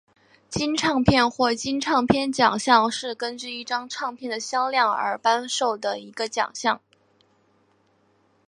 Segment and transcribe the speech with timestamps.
[0.49, 6.81] 金唱片或金唱片奖项是根据一张唱片的销量而颁授的一个奖项。